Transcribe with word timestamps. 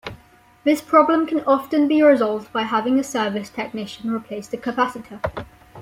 This 0.63 0.81
problem 0.81 1.27
can 1.27 1.41
often 1.41 1.87
be 1.87 2.01
resolved 2.01 2.51
by 2.51 2.63
having 2.63 2.97
a 2.99 3.03
service 3.03 3.49
technician 3.51 4.09
replace 4.11 4.47
the 4.47 4.57
capacitor. 4.57 5.21